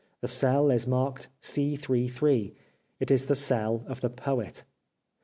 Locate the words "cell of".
3.35-4.01